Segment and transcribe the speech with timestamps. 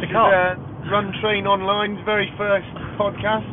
[0.00, 0.60] this The is uh,
[0.92, 2.68] Run Train Online's very first
[3.00, 3.48] podcast.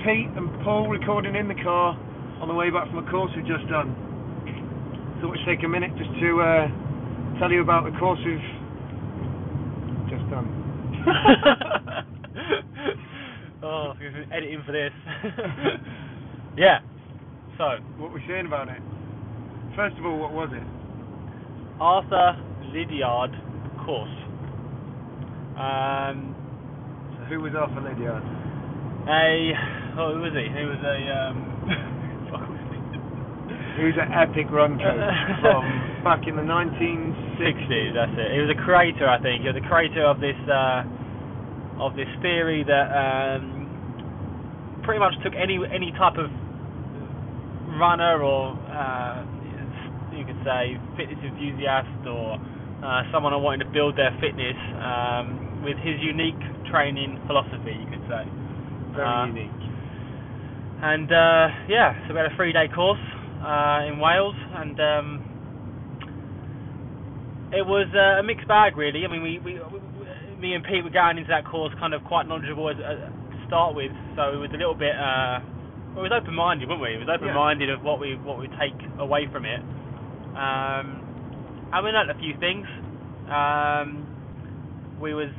[0.00, 1.92] Pete and Paul recording in the car
[2.40, 3.92] on the way back from a course we've just done.
[5.20, 6.66] Thought we'd take a minute just to uh,
[7.38, 8.40] tell you about the course we've
[10.08, 10.48] just done.
[13.62, 14.92] oh, we've been editing for this.
[16.56, 16.80] yeah.
[17.58, 18.80] So, What were we saying about it?
[19.76, 20.64] First of all, what was it?
[21.80, 22.34] Arthur
[22.72, 23.32] Lydiard
[23.84, 24.21] course.
[25.62, 26.34] Um,
[27.14, 28.22] So who was Arthur Lydiard?
[29.06, 29.54] a
[29.98, 30.46] oh, who was he?
[30.46, 31.34] He was a um,
[32.30, 32.58] was
[33.78, 33.82] he?
[33.82, 35.62] Was an epic run coach from
[36.02, 37.94] back in the 1960s.
[37.94, 38.30] that's it.
[38.34, 39.42] He was a creator, I think.
[39.42, 40.82] He was a creator of this uh,
[41.82, 46.30] of this theory that um, pretty much took any any type of
[47.78, 49.24] runner or uh,
[50.14, 52.38] you could say fitness enthusiast or
[52.84, 56.38] uh, someone wanting to build their fitness um, with his unique
[56.70, 58.24] training philosophy, you could say.
[58.94, 59.62] Very Uh, unique.
[60.82, 63.00] And uh, yeah, so we had a three-day course
[63.42, 65.06] uh, in Wales, and um,
[67.52, 69.04] it was uh, a mixed bag, really.
[69.04, 69.78] I mean, we, we, we,
[70.40, 73.76] me and Pete were going into that course kind of quite knowledgeable as, to start
[73.76, 74.96] with, so it was a little bit.
[74.98, 75.38] Uh,
[75.94, 76.94] well, it was open-minded, weren't we?
[76.94, 79.60] It was open-minded of what we what we take away from it.
[80.32, 81.04] Um,
[81.72, 82.66] and we learnt a few things.
[83.28, 84.08] Um,
[85.00, 85.30] we was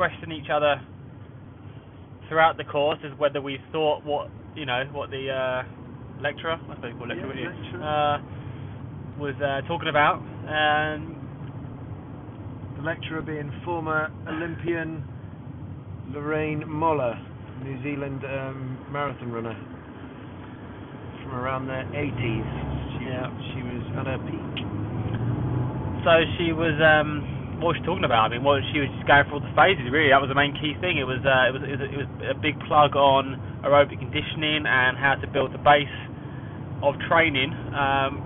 [0.00, 0.80] questioning each other
[2.26, 5.62] throughout the course as whether we thought what you know what the uh,
[6.22, 7.82] lecturer, I suppose what lecturer Yeah, lecturer.
[7.84, 10.22] uh, was uh, talking about.
[10.48, 11.16] And
[12.78, 15.04] The lecturer being former Olympian
[16.14, 17.14] Lorraine Moller,
[17.62, 19.54] New Zealand um, marathon runner
[21.22, 22.96] from around the 80s.
[22.96, 23.28] She, Yeah.
[23.52, 24.64] she was at her peak.
[26.04, 26.72] so she was.
[26.80, 28.26] Um, what was she talking about?
[28.26, 29.84] I mean, what she was just going through all the phases.
[29.92, 30.96] Really, that was the main key thing.
[30.96, 31.20] It was.
[31.20, 31.62] Uh, it was.
[31.62, 35.60] It was, it was a big plug on aerobic conditioning and how to build the
[35.60, 35.92] base
[36.80, 37.52] of training.
[37.76, 38.24] Um,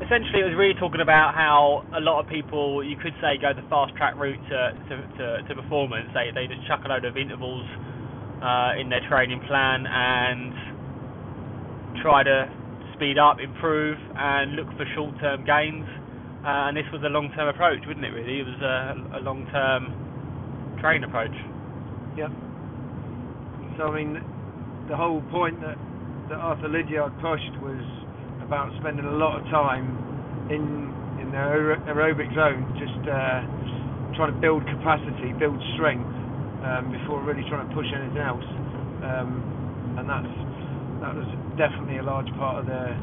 [0.00, 3.52] essentially, it was really talking about how a lot of people, you could say, go
[3.52, 6.08] the fast track route to to, to, to performance.
[6.16, 7.68] They they just chuck a load of intervals
[8.40, 10.56] uh, in their training plan and
[12.00, 12.48] try to
[12.96, 15.86] speed up, improve, and look for short-term gains.
[16.48, 18.16] Uh, and this was a long-term approach, wouldn't it?
[18.16, 21.36] Really, it was a, a long-term training approach.
[22.16, 22.32] Yep.
[23.76, 24.16] So I mean,
[24.88, 25.76] the whole point that
[26.32, 27.84] that Arthur Lydiard pushed was
[28.40, 29.92] about spending a lot of time
[30.48, 30.88] in
[31.20, 33.44] in the aer- aerobic zone, just uh,
[34.16, 36.08] trying to build capacity, build strength
[36.64, 38.48] um, before really trying to push anything else.
[39.04, 40.32] Um, and that's
[41.04, 41.28] that was
[41.60, 42.96] definitely a large part of the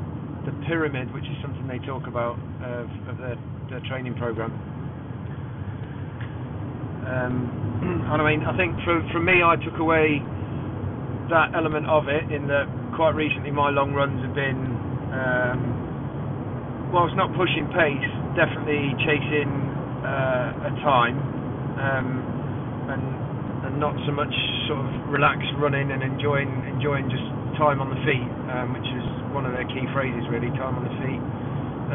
[0.46, 3.38] the pyramid, which is something they talk about of, of their,
[3.70, 4.54] their training program.
[7.06, 10.22] Um, and I mean, I think for for me, I took away
[11.30, 14.62] that element of it in that quite recently my long runs have been,
[15.14, 19.50] um, whilst not pushing pace, definitely chasing
[20.06, 21.18] uh, a time,
[21.82, 22.08] um,
[22.90, 23.04] and
[23.70, 24.34] and not so much
[24.70, 29.06] sort of relaxed running and enjoying enjoying just time on the feet, um, which is
[29.32, 31.24] one of their key phrases really, time on the feet.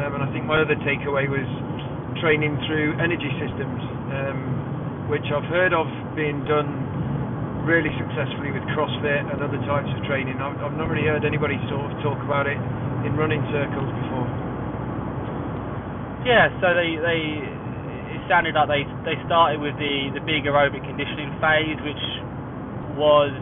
[0.01, 1.47] Um, and I think my other takeaway was
[2.19, 3.81] training through energy systems,
[4.13, 6.91] um, which I've heard of being done
[7.65, 10.41] really successfully with CrossFit and other types of training.
[10.41, 12.57] I've, I've not really heard anybody sort of talk about it
[13.05, 14.27] in running circles before.
[16.25, 17.21] Yeah, so they they
[18.13, 22.05] it sounded like they they started with the the big aerobic conditioning phase, which
[22.97, 23.33] was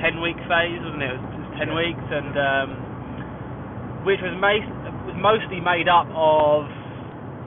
[0.00, 1.10] ten week phase, wasn't it?
[1.10, 1.80] It was, it was ten Yeah.
[1.82, 2.68] weeks, and um,
[4.06, 4.66] which was ma-
[5.06, 6.66] was mostly made up of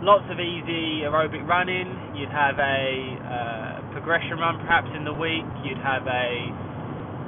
[0.04, 1.88] lots of easy aerobic running.
[2.18, 2.82] You'd have a
[3.22, 5.46] uh, progression run perhaps in the week.
[5.64, 6.30] You'd have a,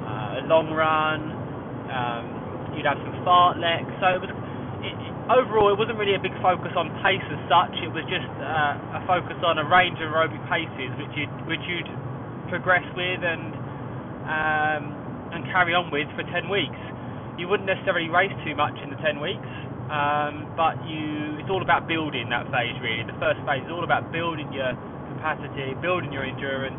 [0.04, 1.20] uh, a long run.
[1.88, 2.24] Um,
[2.76, 3.86] you'd have some fartlek.
[4.02, 4.30] So it was
[4.84, 4.98] it-
[5.30, 7.72] overall it wasn't really a big focus on pace as such.
[7.80, 11.62] It was just uh, a focus on a range of aerobic paces which you'd which
[11.70, 11.88] you'd
[12.52, 13.54] progress with and
[14.28, 14.82] um,
[15.34, 16.78] and carry on with for 10 weeks.
[17.34, 19.50] You wouldn't necessarily race too much in the 10 weeks,
[19.90, 23.02] um, but you it's all about building that phase really.
[23.02, 24.72] The first phase is all about building your
[25.18, 26.78] capacity, building your endurance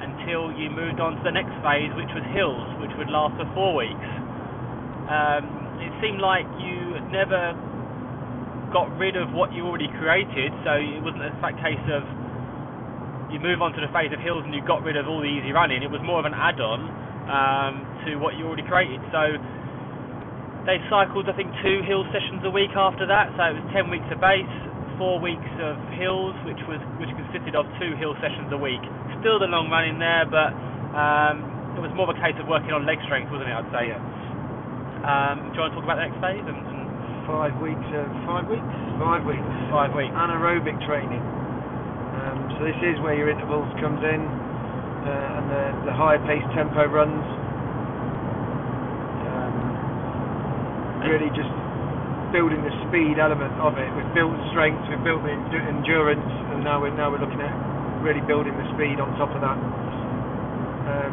[0.00, 3.46] until you moved on to the next phase, which was hills, which would last for
[3.52, 4.08] four weeks.
[5.10, 5.44] Um,
[5.82, 7.52] it seemed like you had never
[8.72, 12.06] got rid of what you already created, so it wasn't a case of
[13.34, 15.30] you move on to the phase of hills and you got rid of all the
[15.30, 15.82] easy running.
[15.82, 19.00] It was more of an add-on um, to what you already created.
[19.12, 19.36] So
[20.64, 23.32] they cycled, I think, two hill sessions a week after that.
[23.36, 24.48] So it was 10 weeks of base,
[24.96, 28.80] four weeks of hills, which was which consisted of two hill sessions a week.
[29.20, 30.52] Still the long run in there, but
[30.96, 33.56] um, it was more of a case of working on leg strength, wasn't it?
[33.56, 33.84] I'd say.
[33.92, 34.00] Yeah.
[35.04, 36.44] Um, do you want to talk about the next phase?
[36.48, 36.84] And, and
[37.24, 38.68] Five weeks of five weeks.
[39.00, 39.48] Five weeks.
[39.72, 40.12] five weeks.
[40.12, 41.24] anaerobic training.
[41.24, 44.20] Um, so this is where your intervals comes in,
[45.04, 47.24] uh, and the, the higher pace tempo runs.
[49.28, 49.54] Um,
[51.04, 51.52] really just
[52.32, 53.86] building the speed element of it.
[53.94, 57.54] We've built strength, we've built the endurance, and now we're now we're looking at
[58.02, 59.56] really building the speed on top of that.
[60.88, 61.12] Um,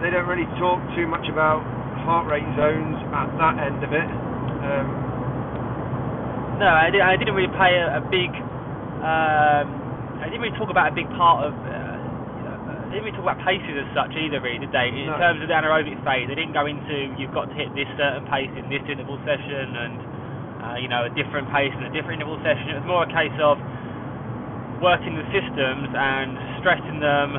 [0.00, 1.62] they don't really talk too much about
[2.06, 4.08] heart rate zones at that end of it.
[4.64, 4.86] Um,
[6.60, 8.30] No, I, did, I didn't really play a, a big.
[9.02, 9.66] Um,
[10.22, 11.52] I didn't really talk about a big part of.
[11.66, 11.73] Uh,
[12.94, 14.94] didn't really talk about paces as such either, really, did they?
[14.94, 15.18] In No.
[15.18, 18.22] terms of the anaerobic phase, they didn't go into you've got to hit this certain
[18.30, 19.94] pace in this interval session and
[20.62, 22.70] uh, you know a different pace in a different interval session.
[22.70, 23.58] It was more a case of
[24.78, 27.36] working the systems and stressing them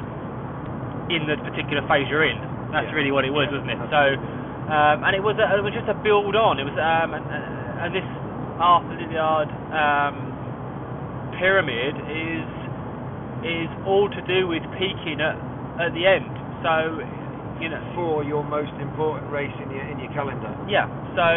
[1.10, 2.38] in the particular phase you're in.
[2.76, 2.98] That's Yeah.
[3.00, 3.80] really what it was, Yeah, wasn't it?
[3.90, 4.04] So,
[4.68, 6.60] um, and it was a, it was just a build on.
[6.60, 7.24] It was um, and,
[7.80, 8.06] and this
[8.60, 12.44] Arthur Lydiard um, pyramid is
[13.46, 15.38] is all to do with peaking at
[15.80, 16.30] at the end.
[16.64, 17.00] So,
[17.62, 20.52] you know, for your most important race in your in your calendar.
[20.68, 20.88] yeah.
[21.16, 21.28] So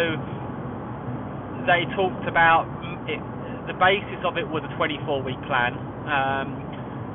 [1.67, 2.67] they talked about
[3.09, 3.21] it,
[3.69, 5.75] the basis of it was a 24 week plan.
[6.09, 6.49] Um,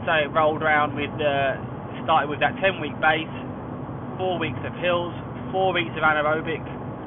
[0.05, 1.57] so it rolled around with the
[2.03, 3.31] started with that 10 week base,
[4.19, 5.13] four weeks of hills,
[5.51, 6.61] four weeks of anaerobic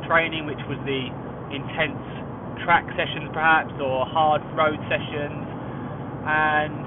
[0.08, 1.10] training, which was the
[1.52, 2.00] intense
[2.64, 5.44] track sessions perhaps or hard road sessions,
[6.26, 6.85] and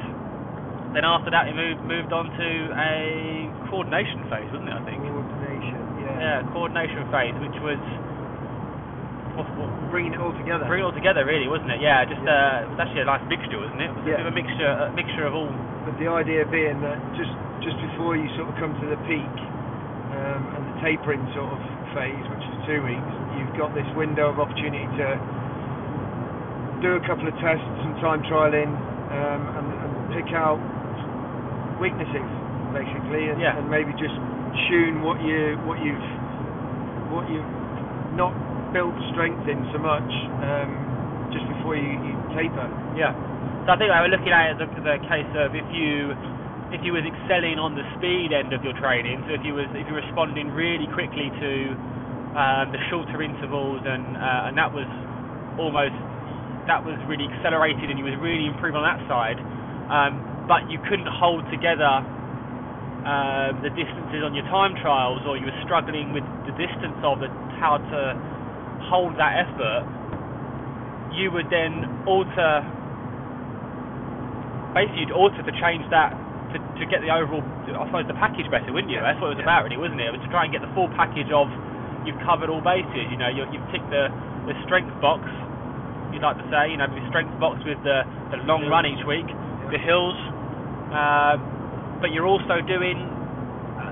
[0.94, 2.94] then after that it moved moved on to a
[3.70, 4.78] coordination phase, wasn't it?
[4.78, 5.00] I think.
[5.06, 6.18] Coordination, yeah.
[6.20, 7.80] Yeah, coordination phase, which was
[9.38, 10.66] what, what, Bringing it all together.
[10.68, 11.80] Bringing it all together, really, wasn't it?
[11.82, 13.90] Yeah, just uh, it was actually a nice mixture, wasn't it?
[13.90, 14.14] It was Yeah.
[14.14, 15.50] a bit of a mixture, a mixture of all.
[15.86, 17.32] But the idea being that just
[17.64, 19.34] just before you sort of come to the peak
[20.16, 21.60] um, and the tapering sort of
[21.96, 25.08] phase, which is two weeks, you've got this window of opportunity to
[26.84, 28.72] do a couple of tests, some time trialing,
[29.12, 30.56] um, and, and pick out
[31.80, 32.28] weaknesses
[32.76, 33.58] basically, and, Yeah.
[33.58, 34.14] and maybe just
[34.70, 36.08] tune what you what you've
[37.10, 37.48] what you've
[38.14, 38.36] not
[38.74, 40.06] built strength in so much
[40.46, 40.70] um,
[41.34, 42.68] just before you, you taper.
[42.94, 43.14] Yeah.
[43.66, 46.14] So I think I was looking at it as a, the case of if you
[46.70, 49.66] if you was excelling on the speed end of your training, so if you was
[49.74, 51.52] if you're responding really quickly to
[52.38, 54.86] um, the shorter intervals and uh, and that was
[55.58, 55.98] almost
[56.70, 59.42] that was really accelerated and you was really improving on that side,
[59.90, 62.02] um, but you couldn't hold together
[63.06, 67.22] uh, the distances on your time trials or you were struggling with the distance of
[67.24, 68.02] it, how to
[68.90, 69.84] hold that effort,
[71.14, 72.62] you would then alter
[74.74, 76.14] basically you'd alter to change that
[76.54, 78.98] to, to get the overall I suppose the package better, wouldn't you?
[78.98, 79.50] Yeah, That's what it was yeah.
[79.50, 80.10] about really, wasn't it?
[80.10, 81.50] It was to try and get the full package of
[82.06, 84.10] you've covered all bases, you know, you you've ticked the,
[84.50, 85.26] the strength box,
[86.14, 88.02] you'd like to say, you know, the strength box with the,
[88.34, 89.28] the long run each week,
[89.72, 90.18] the hills,
[90.94, 91.38] uh,
[92.02, 92.98] but you're also doing
[93.78, 93.90] uh,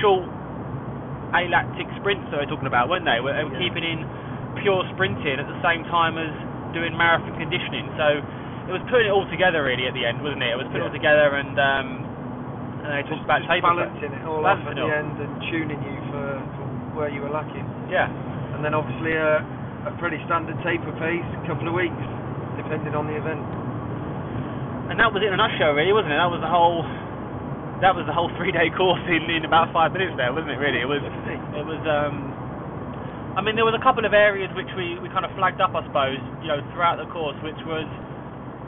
[0.00, 0.26] short
[1.32, 3.20] alactic sprints that we're talking about, weren't they?
[3.22, 3.58] We're, Yeah.
[3.58, 4.02] keeping in
[4.62, 6.30] pure sprinting at the same time as
[6.74, 7.86] doing marathon conditioning.
[7.96, 8.18] So
[8.66, 10.50] it was putting it all together really at the end, wasn't it?
[10.50, 11.88] It was putting it all together and um,
[12.82, 15.96] and they talked about just balancing it all Balancing at the end and tuning you
[16.10, 16.26] for,
[16.56, 16.64] for
[16.98, 17.66] where you were lacking.
[17.92, 18.08] Yeah.
[18.56, 19.44] And then obviously a,
[19.86, 22.02] a pretty standard taper pace, a couple of weeks,
[22.56, 23.44] depending on the event.
[24.90, 26.18] And that was it in a nutshell, really, wasn't it?
[26.18, 26.82] That was the whole.
[27.78, 30.60] That was the whole three-day course in, in about five minutes there, wasn't it?
[30.60, 31.00] Really, it was.
[31.00, 31.80] It was.
[31.86, 32.34] Um,
[33.38, 35.70] I mean, there was a couple of areas which we, we kind of flagged up,
[35.78, 37.86] I suppose, you know, throughout the course, which was,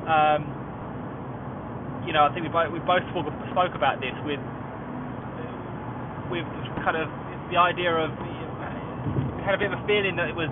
[0.06, 0.46] um,
[2.06, 4.40] you know, I think we both we both spoke, spoke about this with
[6.30, 6.46] with
[6.86, 7.10] kind of
[7.50, 10.48] the idea of we had a bit of a feeling that it was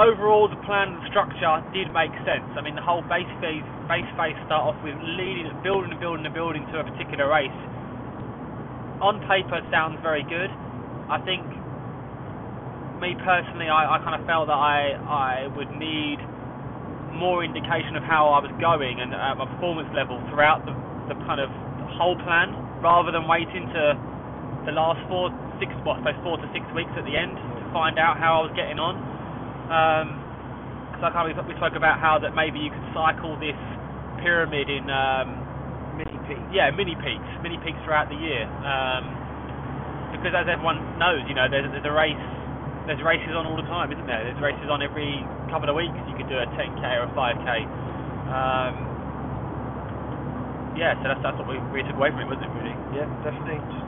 [0.00, 2.48] overall the plan and structure did make sense.
[2.56, 6.24] I mean, the whole base phase base phase start off with leading, building and building
[6.24, 7.52] and building to a particular race.
[9.04, 10.48] On paper, sounds very good.
[11.12, 11.44] I think
[13.00, 16.20] me personally, I, I kind of felt that I I would need
[17.12, 20.72] more indication of how I was going and uh, my performance level throughout the
[21.12, 21.52] the kind of
[22.00, 23.82] whole plan, rather than waiting to
[24.64, 25.28] the last four
[25.60, 28.48] six what I four to six weeks at the end to find out how I
[28.48, 29.19] was getting on.
[29.70, 30.18] Um,
[30.98, 33.56] so I of, we spoke about how that maybe you could cycle this
[34.20, 35.40] pyramid in um,
[35.96, 36.42] Mini peak.
[36.52, 38.44] yeah, mini peaks, mini peaks throughout the year.
[38.66, 39.04] Um,
[40.12, 42.18] because as everyone knows, you know, there's, there's a race,
[42.90, 44.20] there's races on all the time, isn't there?
[44.26, 45.94] There's races on every couple of weeks.
[46.10, 47.48] You could do a 10k or a 5k.
[48.28, 48.74] Um,
[50.76, 52.52] yeah, so that's that's what we, we took away from it, wasn't it?
[52.58, 52.76] Really?
[52.98, 53.58] Yeah, definitely.
[53.70, 53.86] Just,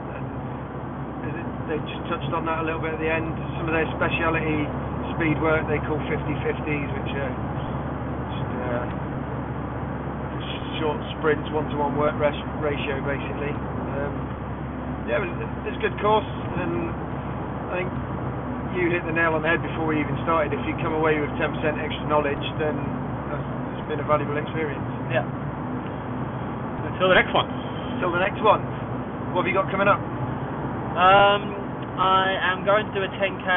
[1.27, 3.31] it- they just touched on that a little bit at the end.
[3.55, 4.67] Some of their speciality
[5.15, 7.33] speed work they call 50-50s, which are
[8.33, 8.85] just uh,
[10.79, 13.53] short sprints, one-to-one work ratio, basically.
[13.53, 14.13] Um,
[15.07, 15.33] yeah, it was,
[15.67, 16.27] it a good course,
[16.59, 16.89] and
[17.69, 17.89] I think
[18.77, 20.53] you hit the nail on the head before we even started.
[20.53, 22.75] If you come away with 10% extra knowledge, then
[23.29, 23.45] that's,
[23.77, 24.85] it's been a valuable experience.
[25.13, 25.25] Yeah.
[26.89, 27.49] Until the next one.
[27.97, 28.61] Until the next one.
[29.33, 30.01] What have you got coming up?
[30.93, 31.41] Um,
[31.97, 33.49] I am going to do a 10k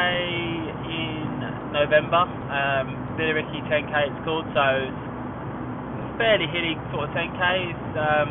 [0.89, 1.26] in
[1.73, 2.27] November.
[2.27, 4.47] Um, Billericay 10k it's called.
[4.53, 7.43] So it's fairly hilly sort of 10k.
[7.73, 8.31] It's, um,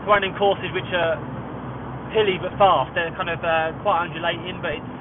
[0.00, 1.18] it's of them courses which are
[2.14, 2.94] hilly but fast.
[2.94, 4.92] They're kind of uh, quite undulating, but it's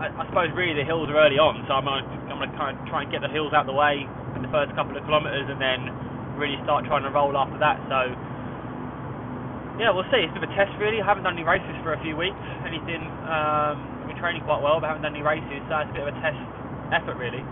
[0.00, 1.60] I, I suppose really the hills are early on.
[1.68, 3.76] So I'm gonna, I'm gonna kind of try and get the hills out of the
[3.76, 5.92] way in the first couple of kilometres, and then
[6.40, 7.76] really start trying to roll after that.
[7.92, 8.08] So
[9.76, 10.24] yeah, we'll see.
[10.24, 11.00] It's a bit of a test, really.
[11.00, 12.36] I haven't done any races for a few weeks.
[12.64, 13.00] Anything?
[13.28, 16.10] Um, been training quite well, but haven't done any races, so it's a bit of
[16.10, 16.42] a test
[16.90, 17.46] effort, really.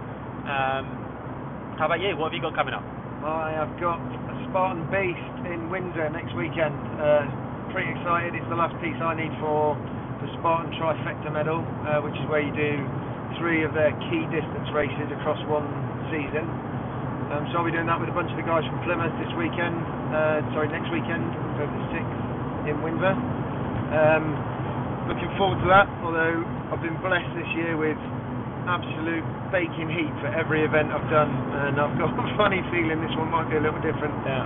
[0.51, 2.19] Um, how about you?
[2.19, 2.83] What have you got coming up?
[3.23, 6.75] I have got a Spartan Beast in Windsor next weekend.
[6.99, 7.31] Uh,
[7.71, 8.35] pretty excited.
[8.35, 9.79] It's the last piece I need for
[10.19, 12.83] the Spartan Trifecta Medal, uh, which is where you do
[13.39, 15.71] three of their key distance races across one
[16.11, 16.43] season.
[17.31, 19.31] Um, so I'll be doing that with a bunch of the guys from Plymouth this
[19.39, 19.79] weekend.
[20.11, 21.23] Uh, sorry, next weekend,
[21.55, 23.15] October the 6th in Windsor.
[23.95, 24.58] Um,
[25.09, 27.97] looking forward to that, although I've been blessed this year with
[28.69, 31.33] absolute baking heat for every event I've done,
[31.65, 34.13] and I've got a funny feeling this one might be a little different.
[34.29, 34.45] Yeah.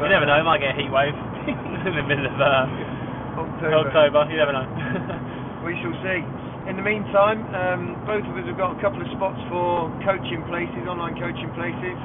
[0.00, 0.40] But, you never know.
[0.40, 1.12] Might get a heat wave
[1.86, 3.92] in the middle of uh, October.
[3.92, 4.20] October.
[4.32, 4.66] You never know.
[5.60, 6.24] We shall see.
[6.72, 10.40] In the meantime, um, both of us have got a couple of spots for coaching
[10.48, 12.00] places, online coaching places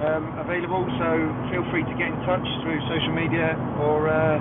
[0.00, 0.80] um, available.
[0.96, 1.08] So
[1.52, 3.52] feel free to get in touch through social media
[3.84, 4.40] or uh,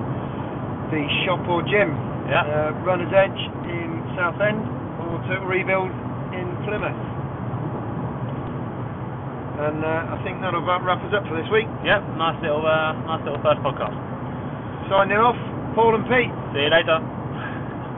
[0.88, 1.92] the shop or gym.
[2.30, 2.44] Yeah.
[2.46, 4.62] Uh, Runner's Edge in Southend
[5.04, 5.92] or Total Rebuild
[6.34, 6.98] in Plymouth.
[9.56, 11.70] And uh, I think that'll about wrap us up for this week.
[11.88, 12.20] Yep.
[12.20, 13.96] Nice little, uh, nice little first podcast.
[14.92, 15.40] Signing off,
[15.74, 16.34] Paul and Pete.
[16.52, 17.00] See you later.